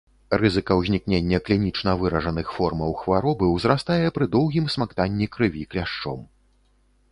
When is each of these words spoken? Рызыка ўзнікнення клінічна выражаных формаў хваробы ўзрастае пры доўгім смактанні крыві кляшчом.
Рызыка 0.41 0.77
ўзнікнення 0.77 1.39
клінічна 1.49 1.93
выражаных 2.01 2.47
формаў 2.55 2.97
хваробы 3.03 3.51
ўзрастае 3.55 4.01
пры 4.17 4.25
доўгім 4.39 4.65
смактанні 4.79 5.25
крыві 5.39 5.63
кляшчом. 5.75 6.19